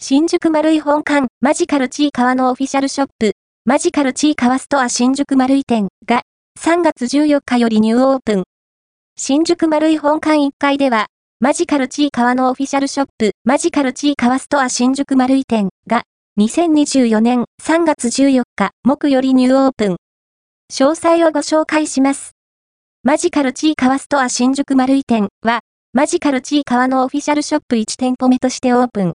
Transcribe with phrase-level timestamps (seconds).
[0.00, 3.32] 新宿丸い本館マジカルチー川のオフィシャルショップ、
[3.64, 6.22] マジカルチー川ストア新宿丸い店が
[6.60, 8.44] 3月14日よりニューオープン。
[9.18, 11.08] 新宿丸い本館1階では、
[11.40, 16.04] マジカルチー川のオフィシャルショップ、マジカルチー川ストア新宿丸い店が
[16.38, 19.96] 2024年3月14日木よりニューオープン。
[20.72, 22.30] 詳細をご紹介します。
[23.02, 25.58] マジカルチー川ストア新宿丸い店は、
[25.92, 29.06] マジカルチー川のオフィシャルショップ1店舗目としてオープン。